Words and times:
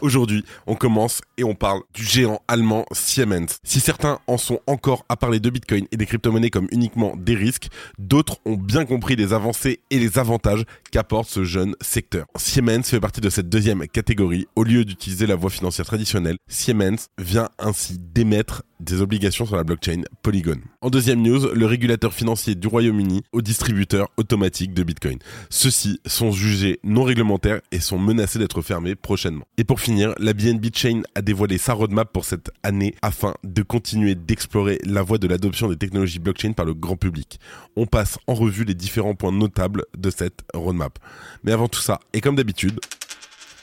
Aujourd'hui, 0.00 0.44
on 0.66 0.74
commence 0.74 1.20
et 1.36 1.44
on 1.44 1.54
parle 1.54 1.80
du 1.94 2.04
géant 2.04 2.40
allemand 2.48 2.86
Siemens. 2.92 3.58
Si 3.64 3.80
certains 3.80 4.18
en 4.26 4.38
sont 4.38 4.60
encore 4.66 5.04
à 5.08 5.16
parler 5.16 5.40
de 5.40 5.50
Bitcoin 5.50 5.86
et 5.92 5.96
des 5.96 6.06
crypto-monnaies 6.06 6.50
comme 6.50 6.68
uniquement 6.72 7.14
des 7.16 7.34
risques, 7.34 7.68
d'autres 7.98 8.38
ont 8.46 8.56
bien 8.56 8.84
compris 8.86 9.16
les 9.16 9.32
avancées 9.32 9.80
et 9.90 9.98
les 9.98 10.18
avantages 10.18 10.64
qu'apporte 10.90 11.28
ce 11.28 11.44
jeune 11.44 11.74
secteur. 11.80 12.26
Siemens 12.36 12.82
fait 12.82 13.00
partie 13.00 13.20
de 13.20 13.30
cette 13.30 13.48
deuxième 13.48 13.86
catégorie. 13.88 14.46
Au 14.56 14.64
lieu 14.64 14.84
d'utiliser 14.84 15.26
la 15.26 15.36
voie 15.36 15.50
financière 15.50 15.86
traditionnelle, 15.86 16.36
Siemens 16.48 17.08
vient 17.18 17.48
ainsi 17.58 17.98
d'émettre 17.98 18.62
des 18.80 19.00
obligations 19.00 19.46
sur 19.46 19.56
la 19.56 19.64
blockchain 19.64 20.02
Polygon. 20.22 20.58
En 20.80 20.90
deuxième 20.90 21.22
news, 21.22 21.52
le 21.54 21.66
régulateur 21.66 22.12
financier 22.12 22.54
du 22.54 22.66
Royaume-Uni 22.66 23.22
aux 23.32 23.42
distributeurs 23.42 24.08
automatiques 24.16 24.74
de 24.74 24.82
Bitcoin. 24.82 25.18
Ceux-ci 25.50 26.00
sont 26.06 26.32
jugés 26.32 26.80
non 26.82 27.04
réglementaires 27.04 27.60
et 27.70 27.80
sont 27.80 27.98
menacés 27.98 28.38
d'être 28.38 28.62
fermés 28.62 28.94
prochainement. 28.94 29.44
Et 29.58 29.64
pour 29.64 29.80
finir, 29.80 30.14
la 30.18 30.32
BNB 30.32 30.66
Chain 30.74 31.02
a 31.14 31.22
dévoilé 31.22 31.58
sa 31.58 31.74
roadmap 31.74 32.10
pour 32.12 32.24
cette 32.24 32.50
année 32.62 32.94
afin 33.02 33.34
de 33.44 33.62
continuer 33.62 34.14
d'explorer 34.14 34.78
la 34.84 35.02
voie 35.02 35.18
de 35.18 35.28
l'adoption 35.28 35.68
des 35.68 35.76
technologies 35.76 36.18
blockchain 36.18 36.52
par 36.52 36.64
le 36.64 36.74
grand 36.74 36.96
public. 36.96 37.38
On 37.76 37.86
passe 37.86 38.18
en 38.26 38.34
revue 38.34 38.64
les 38.64 38.74
différents 38.74 39.14
points 39.14 39.32
notables 39.32 39.84
de 39.96 40.10
cette 40.10 40.40
roadmap. 40.54 40.98
Mais 41.44 41.52
avant 41.52 41.68
tout 41.68 41.80
ça, 41.80 42.00
et 42.12 42.20
comme 42.20 42.36
d'habitude, 42.36 42.80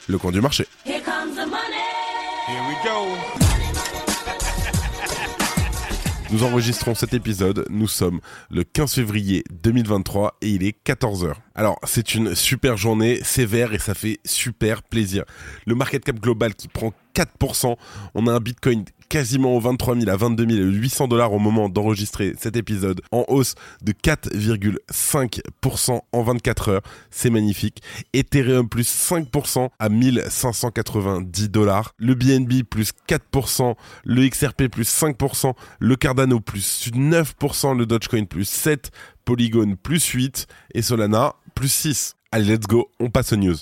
le 0.08 0.18
coin 0.18 0.32
du 0.32 0.40
marché. 0.40 0.66
Here 0.86 1.02
comes 1.02 1.34
the 1.34 1.46
money. 1.46 1.78
Here 2.46 2.62
we 2.66 2.76
go. 2.84 3.47
Nous 6.30 6.42
enregistrons 6.42 6.94
cet 6.94 7.14
épisode, 7.14 7.64
nous 7.70 7.88
sommes 7.88 8.20
le 8.50 8.62
15 8.62 8.96
février 8.96 9.44
2023 9.62 10.36
et 10.42 10.50
il 10.50 10.62
est 10.62 10.76
14h. 10.84 11.32
Alors, 11.54 11.78
c'est 11.84 12.14
une 12.14 12.34
super 12.34 12.76
journée, 12.76 13.20
sévère 13.24 13.72
et 13.72 13.78
ça 13.78 13.94
fait 13.94 14.18
super 14.26 14.82
plaisir. 14.82 15.24
Le 15.66 15.74
market 15.74 16.04
cap 16.04 16.20
global 16.20 16.54
qui 16.54 16.68
prend 16.68 16.92
4%, 17.14 17.76
on 18.14 18.26
a 18.26 18.32
un 18.32 18.40
Bitcoin 18.40 18.84
quasiment 19.08 19.56
aux 19.56 19.60
23 19.60 19.96
000 19.96 20.10
à 20.10 20.16
22 20.16 20.44
800 20.44 21.08
dollars 21.08 21.32
au 21.32 21.38
moment 21.38 21.68
d'enregistrer 21.68 22.34
cet 22.38 22.56
épisode, 22.56 23.00
en 23.12 23.24
hausse 23.28 23.54
de 23.82 23.92
4,5% 23.92 26.00
en 26.12 26.22
24 26.22 26.68
heures. 26.68 26.82
C'est 27.10 27.30
magnifique. 27.30 27.82
Ethereum 28.12 28.68
plus 28.68 28.88
5% 28.88 29.68
à 29.78 29.88
1590 29.88 31.48
dollars. 31.48 31.94
Le 31.98 32.14
BNB 32.14 32.64
plus 32.68 32.92
4%. 33.08 33.74
Le 34.04 34.28
XRP 34.28 34.68
plus 34.68 34.88
5%. 34.88 35.54
Le 35.78 35.96
Cardano 35.96 36.40
plus 36.40 36.90
9%. 36.92 37.76
Le 37.76 37.86
Dogecoin 37.86 38.24
plus 38.24 38.50
7%. 38.50 38.90
Polygon 39.24 39.76
plus 39.82 40.14
8%. 40.14 40.46
Et 40.74 40.82
Solana 40.82 41.34
plus 41.54 41.86
6%. 41.86 42.14
Allez, 42.30 42.44
let's 42.44 42.66
go, 42.66 42.90
on 43.00 43.08
passe 43.08 43.32
aux 43.32 43.36
news. 43.36 43.56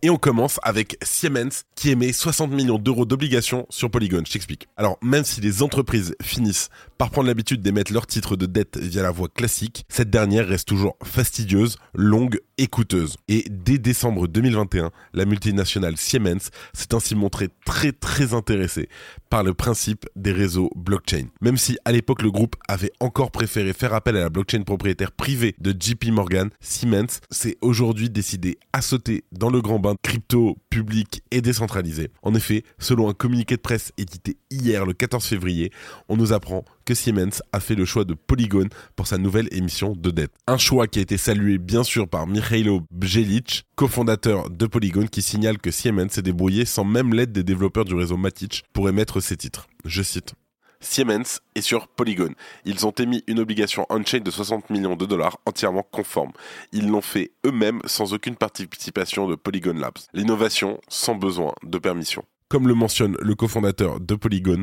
Et 0.00 0.10
on 0.10 0.16
commence 0.16 0.60
avec 0.62 0.96
Siemens 1.02 1.64
qui 1.74 1.90
émet 1.90 2.12
60 2.12 2.52
millions 2.52 2.78
d'euros 2.78 3.04
d'obligations 3.04 3.66
sur 3.68 3.90
Polygon. 3.90 4.22
Je 4.24 4.32
t'explique. 4.32 4.68
Alors, 4.76 4.96
même 5.02 5.24
si 5.24 5.40
les 5.40 5.60
entreprises 5.60 6.14
finissent 6.22 6.68
par 6.98 7.10
prendre 7.10 7.26
l'habitude 7.26 7.62
d'émettre 7.62 7.92
leurs 7.92 8.06
titres 8.06 8.36
de 8.36 8.46
dette 8.46 8.78
via 8.78 9.02
la 9.02 9.10
voie 9.10 9.26
classique, 9.28 9.84
cette 9.88 10.08
dernière 10.08 10.46
reste 10.46 10.68
toujours 10.68 10.96
fastidieuse, 11.02 11.78
longue 11.94 12.38
et 12.58 12.68
coûteuse. 12.68 13.16
Et 13.26 13.44
dès 13.50 13.78
décembre 13.78 14.28
2021, 14.28 14.92
la 15.14 15.24
multinationale 15.24 15.96
Siemens 15.96 16.50
s'est 16.72 16.94
ainsi 16.94 17.16
montrée 17.16 17.48
très 17.64 17.90
très 17.90 18.34
intéressée 18.34 18.88
par 19.30 19.42
le 19.42 19.52
principe 19.52 20.06
des 20.14 20.32
réseaux 20.32 20.70
blockchain. 20.76 21.26
Même 21.40 21.56
si 21.56 21.76
à 21.84 21.90
l'époque 21.90 22.22
le 22.22 22.30
groupe 22.30 22.54
avait 22.68 22.92
encore 23.00 23.32
préféré 23.32 23.72
faire 23.72 23.94
appel 23.94 24.16
à 24.16 24.20
la 24.20 24.30
blockchain 24.30 24.62
propriétaire 24.62 25.10
privée 25.10 25.56
de 25.60 25.74
JP 25.78 26.06
Morgan, 26.12 26.50
Siemens 26.60 27.20
s'est 27.30 27.56
aujourd'hui 27.60 28.10
décidé 28.10 28.58
à 28.72 28.80
sauter 28.80 29.24
dans 29.32 29.50
le 29.50 29.60
grand 29.60 29.78
bain 29.78 29.87
crypto 30.02 30.56
public 30.70 31.22
et 31.30 31.40
décentralisé. 31.40 32.10
En 32.22 32.34
effet, 32.34 32.64
selon 32.78 33.08
un 33.08 33.14
communiqué 33.14 33.56
de 33.56 33.60
presse 33.60 33.92
édité 33.98 34.36
hier 34.50 34.86
le 34.86 34.92
14 34.92 35.24
février, 35.24 35.70
on 36.08 36.16
nous 36.16 36.32
apprend 36.32 36.64
que 36.84 36.94
Siemens 36.94 37.42
a 37.52 37.60
fait 37.60 37.74
le 37.74 37.84
choix 37.84 38.04
de 38.04 38.14
Polygon 38.14 38.68
pour 38.96 39.06
sa 39.06 39.18
nouvelle 39.18 39.48
émission 39.52 39.92
de 39.92 40.10
dette. 40.10 40.32
Un 40.46 40.58
choix 40.58 40.86
qui 40.86 40.98
a 40.98 41.02
été 41.02 41.16
salué 41.16 41.58
bien 41.58 41.84
sûr 41.84 42.08
par 42.08 42.26
Mikhailo 42.26 42.82
Bjelic, 42.90 43.64
cofondateur 43.76 44.50
de 44.50 44.66
Polygon, 44.66 45.06
qui 45.06 45.22
signale 45.22 45.58
que 45.58 45.70
Siemens 45.70 46.10
s'est 46.10 46.22
débrouillé 46.22 46.64
sans 46.64 46.84
même 46.84 47.12
l'aide 47.12 47.32
des 47.32 47.44
développeurs 47.44 47.84
du 47.84 47.94
réseau 47.94 48.16
Matic 48.16 48.64
pour 48.72 48.88
émettre 48.88 49.20
ses 49.20 49.36
titres. 49.36 49.68
Je 49.84 50.02
cite. 50.02 50.34
Siemens 50.80 51.40
est 51.54 51.60
sur 51.60 51.88
Polygon. 51.88 52.34
Ils 52.64 52.86
ont 52.86 52.92
émis 52.92 53.24
une 53.26 53.40
obligation 53.40 53.86
on-chain 53.90 54.20
de 54.20 54.30
60 54.30 54.70
millions 54.70 54.96
de 54.96 55.06
dollars 55.06 55.38
entièrement 55.46 55.86
conforme. 55.90 56.32
Ils 56.72 56.88
l'ont 56.88 57.00
fait 57.00 57.32
eux-mêmes 57.44 57.80
sans 57.84 58.12
aucune 58.12 58.36
participation 58.36 59.28
de 59.28 59.34
Polygon 59.34 59.74
Labs. 59.74 59.98
L'innovation 60.14 60.80
sans 60.88 61.14
besoin 61.14 61.52
de 61.64 61.78
permission. 61.78 62.24
Comme 62.48 62.66
le 62.66 62.74
mentionne 62.74 63.16
le 63.20 63.34
cofondateur 63.34 64.00
de 64.00 64.14
Polygon, 64.14 64.62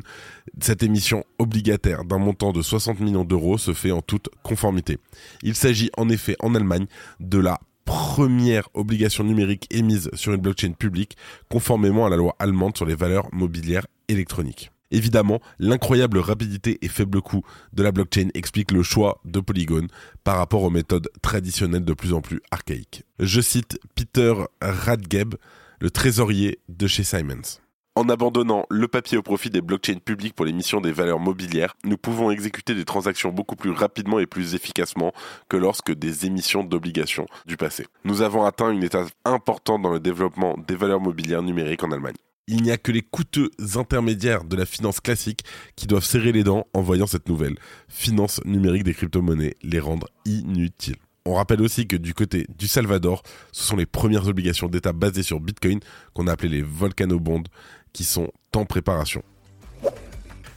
cette 0.60 0.82
émission 0.82 1.24
obligataire 1.38 2.04
d'un 2.04 2.18
montant 2.18 2.52
de 2.52 2.64
60 2.64 3.00
millions 3.00 3.26
d'euros 3.26 3.60
se 3.60 3.74
fait 3.74 3.92
en 3.92 4.02
toute 4.02 4.30
conformité. 4.42 4.98
Il 5.44 5.54
s'agit 5.54 5.92
en 5.96 6.10
effet 6.10 6.36
en 6.40 6.56
Allemagne 6.56 6.88
de 7.20 7.38
la 7.38 7.60
première 7.86 8.70
obligation 8.74 9.24
numérique 9.24 9.68
émise 9.70 10.10
sur 10.14 10.34
une 10.34 10.42
blockchain 10.42 10.72
publique 10.72 11.16
conformément 11.50 12.08
à 12.08 12.10
la 12.10 12.16
loi 12.16 12.36
allemande 12.40 12.76
sur 12.76 12.88
les 12.88 12.96
valeurs 12.96 13.28
mobilières 13.32 13.86
électroniques. 14.08 14.72
Évidemment, 14.96 15.42
l'incroyable 15.60 16.20
rapidité 16.20 16.78
et 16.82 16.88
faible 16.88 17.22
coût 17.22 17.42
de 17.74 17.84
la 17.84 17.92
blockchain 17.92 18.30
explique 18.34 18.72
le 18.72 18.82
choix 18.82 19.20
de 19.26 19.42
Polygon 19.42 19.88
par 20.24 20.38
rapport 20.38 20.64
aux 20.64 20.70
méthodes 20.70 21.10
traditionnelles 21.22 21.84
de 21.84 21.94
plus 21.94 22.14
en 22.14 22.22
plus 22.22 22.40
archaïques. 22.50 23.04
Je 23.20 23.42
cite 23.42 23.78
Peter 23.96 24.34
Radgeb, 24.62 25.36
le 25.82 25.90
trésorier 25.92 26.60
de 26.70 26.88
chez 26.88 27.04
Simons. 27.04 27.60
En 27.96 28.08
abandonnant 28.08 28.66
le 28.70 28.88
papier 28.88 29.18
au 29.18 29.22
profit 29.22 29.50
des 29.50 29.60
blockchains 29.60 30.00
publiques 30.00 30.34
pour 30.34 30.46
l'émission 30.46 30.80
des 30.80 30.94
valeurs 30.94 31.20
mobilières, 31.20 31.76
nous 31.84 31.98
pouvons 31.98 32.32
exécuter 32.32 32.74
des 32.74 32.86
transactions 32.86 33.34
beaucoup 33.34 33.58
plus 33.58 33.72
rapidement 33.72 34.20
et 34.20 34.28
plus 34.28 34.56
efficacement 34.56 35.12
que 35.50 35.58
lorsque 35.58 35.94
des 35.94 36.26
émissions 36.26 36.64
d'obligations 36.64 37.26
du 37.46 37.58
passé. 37.58 37.86
Nous 38.06 38.22
avons 38.22 38.46
atteint 38.46 38.72
une 38.72 38.84
étape 38.84 39.10
importante 39.26 39.82
dans 39.82 39.92
le 39.92 40.00
développement 40.00 40.58
des 40.66 40.78
valeurs 40.78 41.02
mobilières 41.02 41.44
numériques 41.44 41.84
en 41.84 41.92
Allemagne. 41.92 42.16
Il 42.48 42.62
n'y 42.62 42.72
a 42.72 42.78
que 42.78 42.92
les 42.92 43.02
coûteux 43.02 43.50
intermédiaires 43.76 44.44
de 44.44 44.56
la 44.56 44.68
finance 44.68 45.00
classique 45.00 45.44
qui 45.76 45.88
doivent 45.88 46.06
serrer 46.06 46.32
les 46.32 46.44
dents 46.44 46.68
en 46.74 46.82
voyant 46.82 47.08
cette 47.08 47.28
nouvelle 47.28 47.58
finance 47.90 48.40
numérique 48.46 48.84
des 48.84 48.94
crypto-monnaies 48.94 49.56
les 49.64 49.80
rendre 49.80 50.08
inutiles. 50.26 50.98
On 51.26 51.34
rappelle 51.34 51.64
aussi 51.64 51.88
que 51.88 51.96
du 51.96 52.14
côté 52.14 52.46
du 52.56 52.68
Salvador, 52.68 53.24
ce 53.52 53.64
sont 53.64 53.76
les 53.76 53.88
premières 53.88 54.28
obligations 54.28 54.68
d'État 54.68 54.94
basées 54.94 55.24
sur 55.24 55.40
Bitcoin, 55.40 55.80
qu'on 56.14 56.28
a 56.28 56.34
appelées 56.34 56.58
les 56.58 56.62
Volcano 56.62 57.20
Bonds, 57.20 57.50
qui 57.94 58.04
sont 58.04 58.32
en 58.56 58.66
préparation. 58.66 59.24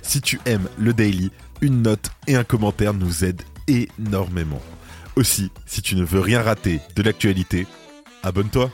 Si 0.03 0.21
tu 0.21 0.39
aimes 0.45 0.69
le 0.77 0.93
daily, 0.93 1.31
une 1.63 1.81
note 1.81 2.11
et 2.27 2.37
un 2.37 2.45
commentaire 2.45 2.93
nous 2.93 3.25
aident 3.25 3.43
énormément. 3.67 4.61
Aussi, 5.17 5.51
si 5.65 5.81
tu 5.81 5.97
ne 5.97 6.05
veux 6.05 6.21
rien 6.21 6.43
rater 6.43 6.81
de 6.97 7.03
l'actualité, 7.03 7.67
abonne-toi. 8.23 8.71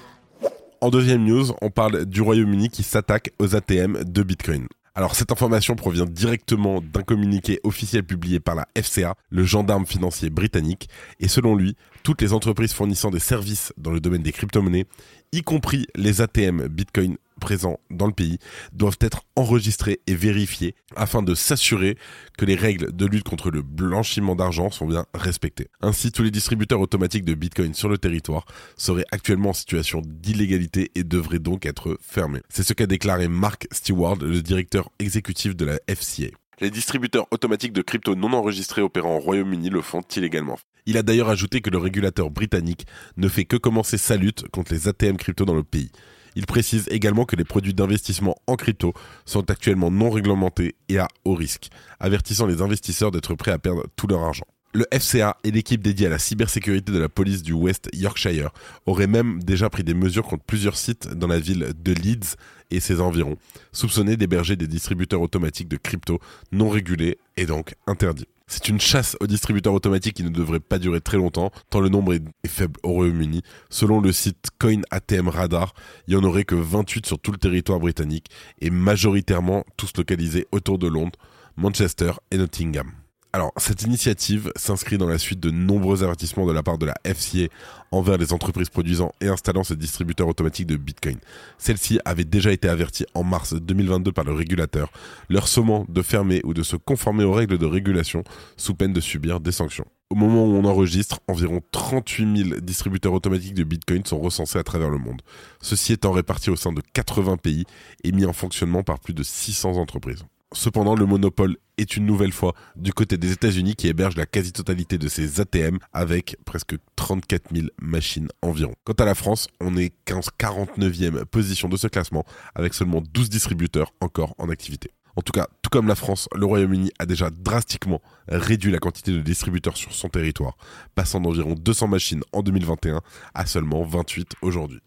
En 0.80 0.90
deuxième 0.90 1.24
news, 1.24 1.46
on 1.62 1.70
parle 1.70 2.04
du 2.04 2.20
Royaume-Uni 2.20 2.68
qui 2.68 2.82
s'attaque 2.82 3.30
aux 3.38 3.56
ATM 3.56 4.04
de 4.04 4.22
Bitcoin. 4.22 4.66
Alors 4.96 5.16
cette 5.16 5.32
information 5.32 5.74
provient 5.74 6.06
directement 6.06 6.80
d'un 6.80 7.02
communiqué 7.02 7.58
officiel 7.64 8.04
publié 8.04 8.38
par 8.38 8.54
la 8.54 8.68
FCA, 8.80 9.16
le 9.30 9.44
gendarme 9.44 9.86
financier 9.86 10.30
britannique, 10.30 10.88
et 11.18 11.26
selon 11.26 11.56
lui, 11.56 11.76
toutes 12.04 12.22
les 12.22 12.32
entreprises 12.32 12.72
fournissant 12.72 13.10
des 13.10 13.18
services 13.18 13.72
dans 13.76 13.90
le 13.90 13.98
domaine 13.98 14.22
des 14.22 14.30
crypto-monnaies, 14.30 14.86
y 15.32 15.42
compris 15.42 15.86
les 15.96 16.20
ATM 16.20 16.68
Bitcoin 16.68 17.16
présents 17.44 17.78
dans 17.90 18.06
le 18.06 18.12
pays, 18.12 18.38
doivent 18.72 18.96
être 19.00 19.24
enregistrés 19.36 20.00
et 20.06 20.14
vérifiés 20.14 20.74
afin 20.96 21.22
de 21.22 21.34
s'assurer 21.34 21.98
que 22.38 22.46
les 22.46 22.54
règles 22.54 22.96
de 22.96 23.04
lutte 23.04 23.28
contre 23.28 23.50
le 23.50 23.60
blanchiment 23.60 24.34
d'argent 24.34 24.70
sont 24.70 24.86
bien 24.86 25.04
respectées. 25.12 25.68
Ainsi, 25.82 26.10
tous 26.10 26.22
les 26.22 26.30
distributeurs 26.30 26.80
automatiques 26.80 27.26
de 27.26 27.34
Bitcoin 27.34 27.74
sur 27.74 27.90
le 27.90 27.98
territoire 27.98 28.46
seraient 28.78 29.04
actuellement 29.12 29.50
en 29.50 29.52
situation 29.52 30.00
d'illégalité 30.04 30.90
et 30.94 31.04
devraient 31.04 31.38
donc 31.38 31.66
être 31.66 31.98
fermés. 32.00 32.40
C'est 32.48 32.62
ce 32.62 32.72
qu'a 32.72 32.86
déclaré 32.86 33.28
Mark 33.28 33.66
Stewart, 33.72 34.16
le 34.16 34.40
directeur 34.40 34.90
exécutif 34.98 35.54
de 35.54 35.66
la 35.66 35.78
FCA. 35.86 36.30
Les 36.60 36.70
distributeurs 36.70 37.26
automatiques 37.30 37.72
de 37.72 37.82
crypto 37.82 38.14
non 38.14 38.32
enregistrés 38.32 38.80
opérant 38.80 39.16
au 39.16 39.20
Royaume-Uni 39.20 39.68
le 39.68 39.82
font 39.82 40.02
illégalement. 40.16 40.58
Il 40.86 40.96
a 40.96 41.02
d'ailleurs 41.02 41.28
ajouté 41.28 41.60
que 41.60 41.70
le 41.70 41.78
régulateur 41.78 42.30
britannique 42.30 42.86
ne 43.16 43.28
fait 43.28 43.44
que 43.44 43.56
commencer 43.56 43.98
sa 43.98 44.16
lutte 44.16 44.48
contre 44.48 44.72
les 44.72 44.86
ATM 44.86 45.16
crypto 45.16 45.44
dans 45.44 45.54
le 45.54 45.64
pays. 45.64 45.90
Il 46.36 46.46
précise 46.46 46.86
également 46.90 47.24
que 47.24 47.36
les 47.36 47.44
produits 47.44 47.74
d'investissement 47.74 48.36
en 48.46 48.56
crypto 48.56 48.92
sont 49.24 49.50
actuellement 49.50 49.90
non 49.90 50.10
réglementés 50.10 50.74
et 50.88 50.98
à 50.98 51.08
haut 51.24 51.34
risque, 51.34 51.68
avertissant 52.00 52.46
les 52.46 52.62
investisseurs 52.62 53.10
d'être 53.10 53.34
prêts 53.34 53.52
à 53.52 53.58
perdre 53.58 53.86
tout 53.96 54.06
leur 54.06 54.22
argent. 54.22 54.46
Le 54.76 54.86
FCA 54.92 55.36
et 55.44 55.52
l'équipe 55.52 55.80
dédiée 55.80 56.08
à 56.08 56.10
la 56.10 56.18
cybersécurité 56.18 56.90
de 56.90 56.98
la 56.98 57.08
police 57.08 57.44
du 57.44 57.52
West 57.52 57.88
Yorkshire 57.92 58.50
auraient 58.86 59.06
même 59.06 59.40
déjà 59.40 59.70
pris 59.70 59.84
des 59.84 59.94
mesures 59.94 60.24
contre 60.24 60.42
plusieurs 60.44 60.76
sites 60.76 61.06
dans 61.06 61.28
la 61.28 61.38
ville 61.38 61.72
de 61.80 61.92
Leeds 61.92 62.34
et 62.72 62.80
ses 62.80 63.00
environs, 63.00 63.36
soupçonnés 63.70 64.16
d'héberger 64.16 64.56
des 64.56 64.66
distributeurs 64.66 65.20
automatiques 65.20 65.68
de 65.68 65.76
crypto 65.76 66.18
non 66.50 66.70
régulés 66.70 67.18
et 67.36 67.46
donc 67.46 67.76
interdits. 67.86 68.26
C'est 68.46 68.68
une 68.68 68.80
chasse 68.80 69.16
aux 69.20 69.26
distributeurs 69.26 69.72
automatiques 69.72 70.16
qui 70.16 70.22
ne 70.22 70.28
devrait 70.28 70.60
pas 70.60 70.78
durer 70.78 71.00
très 71.00 71.16
longtemps, 71.16 71.50
tant 71.70 71.80
le 71.80 71.88
nombre 71.88 72.12
est 72.12 72.22
faible 72.46 72.78
au 72.82 72.90
Royaume-Uni. 72.90 73.42
Selon 73.70 74.00
le 74.00 74.12
site 74.12 74.48
Coin 74.58 74.82
ATM 74.90 75.28
Radar, 75.28 75.74
il 76.06 76.14
n'y 76.14 76.20
en 76.20 76.24
aurait 76.24 76.44
que 76.44 76.54
28 76.54 77.06
sur 77.06 77.18
tout 77.18 77.32
le 77.32 77.38
territoire 77.38 77.80
britannique, 77.80 78.26
et 78.60 78.70
majoritairement 78.70 79.64
tous 79.76 79.92
localisés 79.96 80.46
autour 80.52 80.78
de 80.78 80.88
Londres, 80.88 81.18
Manchester 81.56 82.12
et 82.30 82.36
Nottingham. 82.36 83.03
Alors, 83.34 83.50
cette 83.56 83.82
initiative 83.82 84.52
s'inscrit 84.54 84.96
dans 84.96 85.08
la 85.08 85.18
suite 85.18 85.40
de 85.40 85.50
nombreux 85.50 86.04
avertissements 86.04 86.46
de 86.46 86.52
la 86.52 86.62
part 86.62 86.78
de 86.78 86.86
la 86.86 86.94
FCA 87.04 87.48
envers 87.90 88.16
les 88.16 88.32
entreprises 88.32 88.68
produisant 88.68 89.10
et 89.20 89.26
installant 89.26 89.64
ces 89.64 89.74
distributeurs 89.74 90.28
automatiques 90.28 90.68
de 90.68 90.76
Bitcoin. 90.76 91.16
Celle-ci 91.58 91.98
avait 92.04 92.22
déjà 92.22 92.52
été 92.52 92.68
avertie 92.68 93.06
en 93.12 93.24
mars 93.24 93.54
2022 93.54 94.12
par 94.12 94.22
le 94.22 94.34
régulateur, 94.34 94.92
leur 95.28 95.48
sommant 95.48 95.84
de 95.88 96.00
fermer 96.00 96.42
ou 96.44 96.54
de 96.54 96.62
se 96.62 96.76
conformer 96.76 97.24
aux 97.24 97.32
règles 97.32 97.58
de 97.58 97.66
régulation 97.66 98.22
sous 98.56 98.76
peine 98.76 98.92
de 98.92 99.00
subir 99.00 99.40
des 99.40 99.50
sanctions. 99.50 99.86
Au 100.10 100.14
moment 100.14 100.44
où 100.44 100.54
on 100.54 100.64
enregistre, 100.64 101.18
environ 101.26 101.60
38 101.72 102.50
000 102.50 102.60
distributeurs 102.60 103.14
automatiques 103.14 103.54
de 103.54 103.64
Bitcoin 103.64 104.04
sont 104.06 104.20
recensés 104.20 104.60
à 104.60 104.62
travers 104.62 104.90
le 104.90 104.98
monde. 104.98 105.22
Ceci 105.60 105.92
étant 105.92 106.12
répartis 106.12 106.50
au 106.50 106.56
sein 106.56 106.72
de 106.72 106.82
80 106.92 107.38
pays 107.38 107.64
et 108.04 108.12
mis 108.12 108.26
en 108.26 108.32
fonctionnement 108.32 108.84
par 108.84 109.00
plus 109.00 109.12
de 109.12 109.24
600 109.24 109.72
entreprises. 109.72 110.24
Cependant, 110.54 110.94
le 110.94 111.04
monopole 111.04 111.56
est 111.78 111.96
une 111.96 112.06
nouvelle 112.06 112.32
fois 112.32 112.54
du 112.76 112.92
côté 112.92 113.18
des 113.18 113.32
États-Unis 113.32 113.74
qui 113.74 113.88
héberge 113.88 114.16
la 114.16 114.24
quasi-totalité 114.24 114.98
de 114.98 115.08
ses 115.08 115.40
ATM 115.40 115.78
avec 115.92 116.36
presque 116.44 116.76
34 116.94 117.54
000 117.54 117.66
machines 117.82 118.28
environ. 118.40 118.72
Quant 118.84 118.92
à 118.94 119.04
la 119.04 119.16
France, 119.16 119.48
on 119.60 119.76
est 119.76 119.92
15 120.04 120.28
49e 120.38 121.24
position 121.24 121.68
de 121.68 121.76
ce 121.76 121.88
classement 121.88 122.24
avec 122.54 122.72
seulement 122.72 123.02
12 123.12 123.28
distributeurs 123.28 123.90
encore 124.00 124.34
en 124.38 124.48
activité. 124.48 124.90
En 125.16 125.22
tout 125.22 125.32
cas, 125.32 125.48
tout 125.62 125.70
comme 125.70 125.88
la 125.88 125.94
France, 125.96 126.28
le 126.34 126.46
Royaume-Uni 126.46 126.92
a 126.98 127.06
déjà 127.06 127.30
drastiquement 127.30 128.00
réduit 128.28 128.72
la 128.72 128.78
quantité 128.78 129.12
de 129.12 129.20
distributeurs 129.20 129.76
sur 129.76 129.92
son 129.92 130.08
territoire, 130.08 130.56
passant 130.94 131.20
d'environ 131.20 131.54
200 131.54 131.88
machines 131.88 132.22
en 132.32 132.42
2021 132.42 133.00
à 133.34 133.46
seulement 133.46 133.84
28 133.84 134.34
aujourd'hui. 134.42 134.80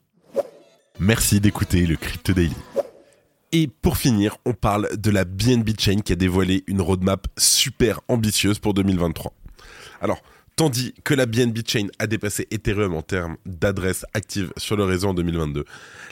Merci 0.99 1.39
d'écouter 1.39 1.85
le 1.85 1.95
Crypto 1.95 2.33
Daily. 2.33 2.55
Et 3.59 3.67
pour 3.81 3.97
finir, 3.97 4.37
on 4.45 4.53
parle 4.53 4.87
de 4.95 5.09
la 5.09 5.25
BNB 5.25 5.69
Chain 5.79 6.01
qui 6.01 6.13
a 6.13 6.15
dévoilé 6.15 6.63
une 6.67 6.79
roadmap 6.79 7.25
super 7.39 8.01
ambitieuse 8.07 8.59
pour 8.59 8.75
2023. 8.75 9.33
Alors, 9.99 10.21
tandis 10.55 10.93
que 11.03 11.15
la 11.15 11.25
BNB 11.25 11.67
Chain 11.67 11.87
a 11.97 12.05
dépassé 12.05 12.47
Ethereum 12.51 12.93
en 12.93 13.01
termes 13.01 13.37
d'adresses 13.47 14.05
actives 14.13 14.53
sur 14.57 14.75
le 14.75 14.83
réseau 14.83 15.07
en 15.07 15.15
2022, 15.15 15.65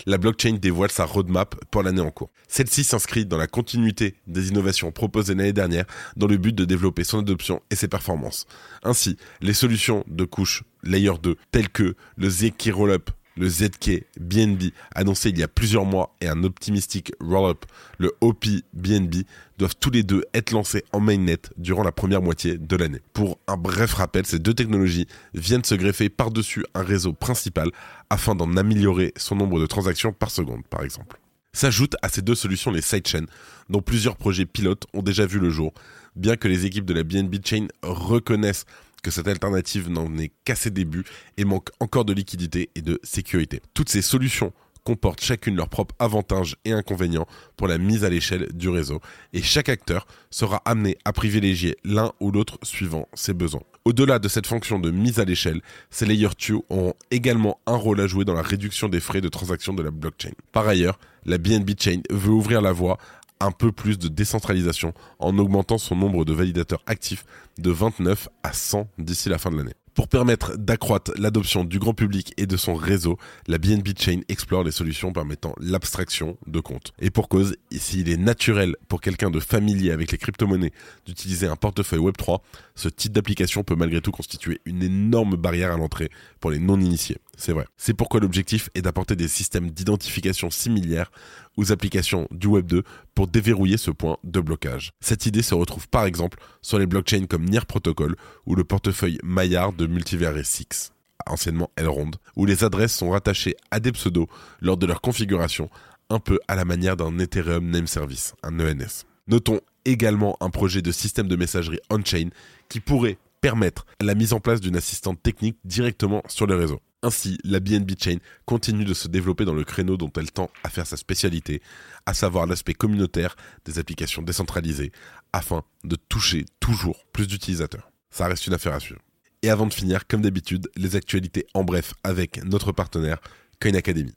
la 0.08 0.18
blockchain 0.18 0.54
dévoile 0.54 0.90
sa 0.90 1.06
roadmap 1.06 1.54
pour 1.70 1.84
l'année 1.84 2.02
en 2.02 2.10
cours. 2.10 2.32
Celle-ci 2.48 2.84
s'inscrit 2.84 3.28
dans 3.28 3.38
la 3.38 3.46
continuité 3.46 4.16
des 4.26 4.48
innovations 4.48 4.92
proposées 4.92 5.36
l'année 5.36 5.54
dernière 5.54 5.86
dans 6.18 6.26
le 6.26 6.38
but 6.38 6.56
de 6.56 6.66
développer 6.66 7.04
son 7.04 7.20
adoption 7.20 7.62
et 7.70 7.76
ses 7.76 7.88
performances. 7.88 8.48
Ainsi, 8.82 9.18
les 9.42 9.54
solutions 9.54 10.04
de 10.08 10.24
couche 10.24 10.64
Layer 10.82 11.14
2 11.22 11.36
telles 11.52 11.70
que 11.70 11.96
le 12.18 12.28
Zeki 12.28 12.72
Rollup 12.72 13.12
le 13.36 13.50
ZK 13.50 14.06
BNB 14.20 14.72
annoncé 14.94 15.30
il 15.30 15.38
y 15.38 15.44
a 15.44 15.48
plusieurs 15.48 15.86
mois 15.86 16.16
et 16.22 16.28
un 16.28 16.44
optimistique 16.44 17.14
roll-up, 17.20 17.66
le 17.98 18.14
OP 18.22 18.46
BNB, 18.74 19.24
doivent 19.58 19.76
tous 19.80 19.90
les 19.90 20.04
deux 20.04 20.24
être 20.34 20.52
lancés 20.52 20.84
en 20.92 21.00
mainnet 21.00 21.38
durant 21.58 21.84
la 21.84 21.92
première 21.92 22.22
moitié 22.22 22.58
de 22.58 22.76
l'année. 22.76 23.02
Pour 23.14 23.40
un 23.48 23.58
bref 23.58 23.94
rappel, 23.94 24.26
ces 24.26 24.40
deux 24.40 24.54
technologies 24.54 25.08
viennent 25.34 25.64
se 25.64 25.76
greffer 25.76 26.10
par-dessus 26.10 26.66
un 26.74 26.84
réseau 26.84 27.14
principal 27.14 27.70
afin 28.10 28.36
d'en 28.36 28.58
améliorer 28.58 29.14
son 29.18 29.36
nombre 29.36 29.60
de 29.60 29.66
transactions 29.66 30.14
par 30.14 30.32
seconde, 30.32 30.66
par 30.68 30.84
exemple. 30.84 31.20
S'ajoutent 31.54 31.96
à 32.02 32.10
ces 32.10 32.22
deux 32.22 32.36
solutions 32.36 32.72
les 32.72 32.82
sidechains, 32.82 33.28
dont 33.70 33.82
plusieurs 33.82 34.18
projets 34.18 34.46
pilotes 34.46 34.86
ont 34.94 35.02
déjà 35.02 35.26
vu 35.26 35.40
le 35.40 35.50
jour, 35.50 35.74
bien 36.16 36.36
que 36.36 36.50
les 36.50 36.66
équipes 36.66 36.86
de 36.86 36.94
la 36.94 37.04
BNB 37.04 37.36
Chain 37.46 37.68
reconnaissent 37.82 38.66
cette 39.12 39.28
alternative 39.28 39.90
n'en 39.90 40.18
est 40.18 40.32
qu'à 40.44 40.56
ses 40.56 40.72
débuts 40.72 41.06
et 41.38 41.46
manque 41.46 41.70
encore 41.80 42.06
de 42.06 42.14
liquidité 42.14 42.70
et 42.76 42.82
de 42.82 43.00
sécurité. 43.04 43.62
Toutes 43.74 43.90
ces 43.90 44.02
solutions 44.02 44.54
comportent 44.86 45.22
chacune 45.22 45.56
leurs 45.56 45.68
propres 45.68 45.96
avantages 46.00 46.56
et 46.64 46.72
inconvénients 46.72 47.28
pour 47.58 47.68
la 47.68 47.78
mise 47.78 48.06
à 48.06 48.10
l'échelle 48.10 48.48
du 48.54 48.70
réseau, 48.70 49.02
et 49.34 49.42
chaque 49.42 49.68
acteur 49.68 50.06
sera 50.30 50.62
amené 50.64 50.98
à 51.04 51.12
privilégier 51.12 51.76
l'un 51.84 52.14
ou 52.20 52.32
l'autre 52.32 52.60
suivant 52.64 53.10
ses 53.14 53.34
besoins. 53.34 53.64
Au-delà 53.84 54.20
de 54.20 54.28
cette 54.28 54.48
fonction 54.48 54.80
de 54.80 54.92
mise 54.92 55.20
à 55.20 55.26
l'échelle, 55.26 55.62
ces 55.90 56.06
Layer 56.06 56.30
2 56.48 56.56
auront 56.70 56.94
également 57.12 57.60
un 57.66 57.76
rôle 57.76 58.00
à 58.00 58.08
jouer 58.08 58.26
dans 58.26 58.34
la 58.34 58.42
réduction 58.42 58.88
des 58.88 59.00
frais 59.00 59.22
de 59.22 59.30
transaction 59.30 59.74
de 59.74 59.84
la 59.84 59.92
blockchain. 59.92 60.32
Par 60.52 60.68
ailleurs, 60.68 61.00
la 61.26 61.38
BNB 61.40 61.72
Chain 61.80 62.02
veut 62.10 62.32
ouvrir 62.32 62.62
la 62.62 62.72
voie 62.72 62.98
un 63.46 63.52
peu 63.52 63.72
plus 63.72 63.98
de 63.98 64.08
décentralisation 64.08 64.94
en 65.20 65.38
augmentant 65.38 65.78
son 65.78 65.96
nombre 65.96 66.26
de 66.26 66.34
validateurs 66.34 66.84
actifs 66.86 67.26
de 67.58 67.72
29 67.72 68.28
à 68.44 68.54
100 68.54 68.88
d'ici 68.98 69.30
la 69.30 69.38
fin 69.38 69.52
de 69.52 69.58
l'année. 69.58 69.76
Pour 69.96 70.10
permettre 70.10 70.58
d'accroître 70.58 71.14
l'adoption 71.16 71.64
du 71.64 71.80
grand 71.80 71.94
public 71.94 72.34
et 72.36 72.48
de 72.48 72.58
son 72.58 72.76
réseau, 72.76 73.18
la 73.48 73.58
BNB 73.58 73.98
Chain 73.98 74.20
explore 74.28 74.66
les 74.66 74.72
solutions 74.72 75.14
permettant 75.14 75.56
l'abstraction 75.58 76.36
de 76.48 76.60
comptes. 76.60 76.92
Et 77.00 77.10
pour 77.10 77.30
cause, 77.30 77.56
s'il 77.72 78.10
est 78.10 78.18
naturel 78.18 78.76
pour 78.90 79.00
quelqu'un 79.00 79.32
de 79.32 79.40
familier 79.40 79.92
avec 79.92 80.12
les 80.12 80.18
crypto-monnaies 80.18 80.74
d'utiliser 81.06 81.48
un 81.48 81.56
portefeuille 81.56 82.02
Web3, 82.02 82.40
ce 82.76 82.90
type 82.90 83.14
d'application 83.14 83.64
peut 83.64 83.78
malgré 83.78 84.02
tout 84.02 84.12
constituer 84.12 84.60
une 84.66 84.84
énorme 84.84 85.38
barrière 85.38 85.72
à 85.72 85.78
l'entrée 85.78 86.10
pour 86.42 86.52
les 86.52 86.60
non-initiés. 86.60 87.18
C'est 87.38 87.52
vrai. 87.52 87.66
C'est 87.78 87.94
pourquoi 87.94 88.20
l'objectif 88.20 88.70
est 88.76 88.82
d'apporter 88.82 89.16
des 89.16 89.28
systèmes 89.28 89.72
d'identification 89.72 90.50
similaires 90.50 91.12
aux 91.58 91.72
applications 91.72 92.28
du 92.32 92.48
Web 92.48 92.66
2 92.68 92.84
pour 93.14 93.28
déverrouiller 93.28 93.78
ce 93.78 93.92
point 93.92 94.18
de 94.24 94.40
blocage. 94.40 94.92
Cette 95.02 95.26
idée 95.26 95.42
se 95.42 95.56
retrouve 95.56 95.88
par 95.88 96.06
exemple 96.06 96.40
sur 96.62 96.80
les 96.80 96.86
blockchains 96.86 97.26
comme 97.28 97.46
NIR 97.46 97.66
Protocol 97.66 98.16
ou 98.46 98.56
le 98.56 98.64
portefeuille 98.64 99.20
Maillard 99.24 99.74
de 99.74 99.88
Multiverse 99.88 100.42
6 100.44 100.92
anciennement 101.28 101.72
Elrond, 101.76 102.12
où 102.36 102.46
les 102.46 102.64
adresses 102.64 102.96
sont 102.96 103.10
rattachées 103.10 103.56
à 103.72 103.80
des 103.80 103.92
pseudos 103.92 104.28
lors 104.62 104.78
de 104.78 104.86
leur 104.86 105.02
configuration, 105.02 105.70
un 106.10 106.20
peu 106.20 106.40
à 106.48 106.56
la 106.56 106.66
manière 106.66 106.98
d'un 106.98 107.18
Ethereum 107.20 107.70
Name 107.70 107.88
Service, 107.88 108.36
un 108.44 108.60
ENS. 108.60 109.06
Notons 109.28 109.60
également 109.86 110.38
un 110.40 110.50
projet 110.50 110.82
de 110.82 110.92
système 110.92 111.28
de 111.28 111.36
messagerie 111.36 111.80
on-chain 111.90 112.30
qui 112.70 112.80
pourrait 112.80 113.18
permettre 113.42 113.86
la 114.02 114.16
mise 114.16 114.34
en 114.34 114.40
place 114.40 114.62
d'une 114.62 114.76
assistante 114.76 115.22
technique 115.22 115.58
directement 115.66 116.24
sur 116.28 116.48
le 116.48 116.56
réseau. 116.56 116.80
Ainsi, 117.06 117.38
la 117.44 117.60
BNB 117.60 117.92
Chain 118.02 118.18
continue 118.46 118.84
de 118.84 118.96
se 118.96 119.08
développer 119.08 119.46
dans 119.46 119.54
le 119.54 119.64
créneau 119.64 119.96
dont 119.96 120.12
elle 120.18 120.32
tend 120.32 120.50
à 120.64 120.70
faire 120.70 120.88
sa 120.88 120.98
spécialité, 120.98 121.62
à 122.08 122.16
savoir 122.16 122.48
l'aspect 122.48 122.74
communautaire 122.74 123.36
des 123.64 123.78
applications 123.78 124.24
décentralisées, 124.24 124.92
afin 125.32 125.64
de 125.84 125.98
toucher 126.10 126.46
toujours 126.60 127.06
plus 127.14 127.28
d'utilisateurs. 127.28 127.92
Ça 128.10 128.26
reste 128.26 128.48
une 128.48 128.56
affaire 128.56 128.74
à 128.74 128.80
suivre. 128.80 129.02
Et 129.44 129.52
avant 129.52 129.68
de 129.68 129.74
finir, 129.76 130.08
comme 130.08 130.24
d'habitude, 130.24 130.68
les 130.76 130.96
actualités 130.96 131.46
en 131.54 131.64
bref 131.64 131.94
avec 132.04 132.44
notre 132.44 132.72
partenaire 132.72 133.20
Coin 133.62 133.76
Academy. 133.76 134.16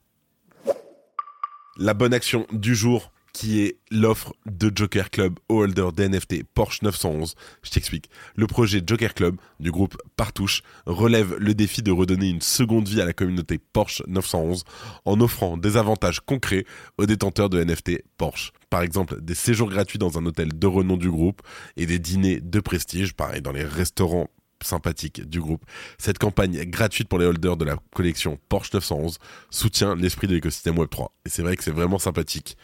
La 1.76 1.92
bonne 1.92 2.14
action 2.14 2.47
du 2.52 2.75
jour, 2.75 3.12
qui 3.38 3.61
est 3.61 3.76
l'offre 3.92 4.35
de 4.47 4.73
Joker 4.75 5.11
Club 5.11 5.38
au 5.49 5.62
holder 5.62 5.90
d'NFT 5.95 6.42
Porsche 6.54 6.83
911. 6.83 7.37
Je 7.62 7.71
t'explique. 7.71 8.11
Le 8.35 8.49
projet 8.49 8.83
Joker 8.85 9.14
Club 9.14 9.37
du 9.61 9.71
groupe 9.71 9.97
Partouche 10.16 10.62
relève 10.87 11.37
le 11.38 11.54
défi 11.54 11.80
de 11.80 11.92
redonner 11.92 12.30
une 12.30 12.40
seconde 12.40 12.88
vie 12.88 13.00
à 13.00 13.04
la 13.04 13.12
communauté 13.12 13.61
Porsche 13.73 14.02
911 14.09 14.64
en 15.04 15.21
offrant 15.21 15.57
des 15.57 15.76
avantages 15.76 16.18
concrets 16.18 16.64
aux 16.99 17.07
détenteurs 17.07 17.49
de 17.49 17.62
NFT 17.62 18.02
Porsche. 18.16 18.50
Par 18.71 18.83
exemple, 18.83 19.21
des 19.21 19.37
séjours 19.37 19.71
gratuits 19.71 20.00
dans 20.00 20.18
un 20.18 20.26
hôtel 20.26 20.49
de 20.52 20.66
renom 20.66 20.97
du 20.97 21.09
groupe 21.09 21.40
et 21.76 21.87
des 21.87 22.00
dîners 22.00 22.40
de 22.40 22.59
prestige, 22.59 23.14
pareil 23.14 23.40
dans 23.40 23.52
les 23.52 23.62
restaurants 23.64 24.28
sympathiques 24.64 25.25
du 25.28 25.40
groupe. 25.40 25.64
Cette 25.97 26.18
campagne 26.18 26.64
gratuite 26.64 27.09
pour 27.09 27.21
les 27.21 27.26
holders 27.26 27.57
de 27.57 27.64
la 27.64 27.76
collection 27.95 28.37
Porsche 28.49 28.75
911 28.75 29.18
soutient 29.50 29.95
l'esprit 29.95 30.26
de 30.26 30.35
l'écosystème 30.35 30.75
Web3. 30.75 31.11
Et 31.25 31.28
c'est 31.28 31.42
vrai 31.42 31.54
que 31.54 31.62
c'est 31.62 31.71
vraiment 31.71 32.00
sympathique 32.00 32.57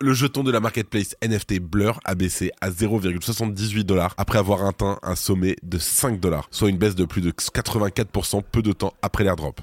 le 0.00 0.12
jeton 0.12 0.44
de 0.44 0.52
la 0.52 0.60
marketplace 0.60 1.16
NFT 1.24 1.58
Blur 1.60 1.98
a 2.04 2.14
baissé 2.14 2.52
à 2.60 2.70
0,78 2.70 3.82
dollars 3.82 4.14
après 4.16 4.38
avoir 4.38 4.64
atteint 4.64 4.98
un 5.02 5.16
sommet 5.16 5.56
de 5.64 5.78
5 5.78 6.20
dollars, 6.20 6.46
soit 6.52 6.68
une 6.68 6.78
baisse 6.78 6.94
de 6.94 7.04
plus 7.04 7.20
de 7.20 7.32
84% 7.32 8.42
peu 8.50 8.62
de 8.62 8.72
temps 8.72 8.94
après 9.02 9.24
l'airdrop. 9.24 9.60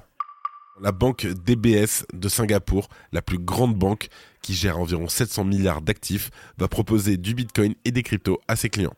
La 0.82 0.92
banque 0.92 1.25
DBS 1.25 2.06
de 2.13 2.27
Singapour, 2.27 2.89
la 3.13 3.22
plus 3.22 3.38
grande 3.38 3.75
banque 3.75 4.10
qui 4.42 4.54
gère 4.54 4.77
environ 4.77 5.08
700 5.08 5.46
milliards 5.46 5.82
d'actifs, 5.82 6.32
va 6.58 6.68
proposer 6.68 7.15
du 7.15 7.34
Bitcoin 7.34 7.74
et 7.86 7.92
des 7.92 8.04
cryptos 8.04 8.42
à 8.50 8.58
ses 8.58 8.70
clients. 8.70 8.96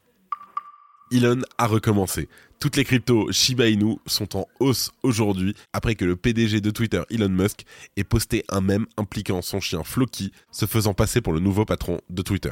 Elon 1.11 1.41
a 1.57 1.67
recommencé. 1.67 2.27
Toutes 2.59 2.75
les 2.75 2.83
cryptos 2.83 3.31
Shiba 3.31 3.67
Inu 3.69 3.97
sont 4.05 4.35
en 4.35 4.47
hausse 4.59 4.91
aujourd'hui 5.03 5.55
après 5.73 5.95
que 5.95 6.05
le 6.05 6.15
PDG 6.15 6.59
de 6.59 6.71
Twitter, 6.71 7.01
Elon 7.09 7.29
Musk, 7.29 7.65
ait 7.95 8.03
posté 8.03 8.43
un 8.49 8.61
mème 8.61 8.87
impliquant 8.97 9.41
son 9.41 9.59
chien 9.59 9.83
Floki 9.83 10.31
se 10.51 10.65
faisant 10.65 10.93
passer 10.93 11.21
pour 11.21 11.33
le 11.33 11.39
nouveau 11.39 11.65
patron 11.65 12.01
de 12.09 12.21
Twitter. 12.21 12.51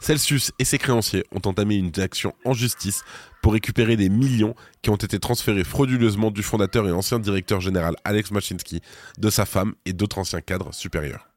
Celsius 0.00 0.50
et 0.58 0.64
ses 0.64 0.78
créanciers 0.78 1.24
ont 1.30 1.48
entamé 1.48 1.76
une 1.76 1.92
action 2.00 2.34
en 2.44 2.54
justice 2.54 3.04
pour 3.40 3.52
récupérer 3.52 3.96
des 3.96 4.08
millions 4.08 4.56
qui 4.82 4.90
ont 4.90 4.96
été 4.96 5.20
transférés 5.20 5.62
frauduleusement 5.62 6.32
du 6.32 6.42
fondateur 6.42 6.88
et 6.88 6.92
ancien 6.92 7.20
directeur 7.20 7.60
général 7.60 7.94
Alex 8.02 8.32
Machinsky, 8.32 8.80
de 9.18 9.30
sa 9.30 9.46
femme 9.46 9.74
et 9.86 9.92
d'autres 9.92 10.18
anciens 10.18 10.40
cadres 10.40 10.74
supérieurs. 10.74 11.31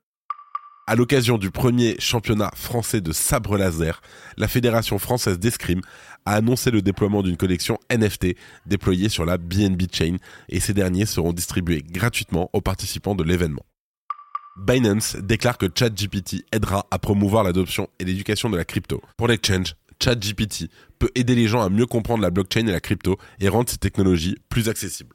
À 0.88 0.96
l'occasion 0.96 1.40
du 1.40 1.50
premier 1.50 1.96
championnat 1.98 2.52
français 2.54 3.02
de 3.02 3.12
sabre 3.12 3.58
laser, 3.58 4.02
la 4.38 4.48
Fédération 4.48 5.00
française 5.00 5.40
d'escrime 5.40 5.82
a 6.28 6.36
annoncé 6.36 6.70
le 6.70 6.84
déploiement 6.84 7.24
d'une 7.24 7.38
collection 7.38 7.80
NFT 7.92 8.36
déployée 8.68 9.10
sur 9.10 9.26
la 9.26 9.40
BNB 9.40 9.82
Chain 9.92 10.18
et 10.48 10.60
ces 10.60 10.76
derniers 10.76 11.08
seront 11.08 11.34
distribués 11.34 11.82
gratuitement 11.82 12.52
aux 12.54 12.62
participants 12.62 13.16
de 13.16 13.24
l'événement. 13.24 13.66
Binance 14.58 15.16
déclare 15.16 15.58
que 15.58 15.66
ChatGPT 15.74 16.46
aidera 16.52 16.86
à 16.92 17.00
promouvoir 17.00 17.44
l'adoption 17.44 17.90
et 17.98 18.06
l'éducation 18.06 18.52
de 18.52 18.58
la 18.58 18.64
crypto. 18.64 19.02
Pour 19.18 19.28
l'exchange, 19.28 19.74
ChatGPT 20.00 20.70
peut 21.00 21.10
aider 21.16 21.34
les 21.34 21.48
gens 21.48 21.64
à 21.64 21.70
mieux 21.70 21.88
comprendre 21.88 22.22
la 22.22 22.30
blockchain 22.30 22.68
et 22.68 22.72
la 22.72 22.80
crypto 22.80 23.18
et 23.40 23.50
rendre 23.50 23.72
ces 23.72 23.78
technologies 23.78 24.38
plus 24.50 24.70
accessibles. 24.70 25.15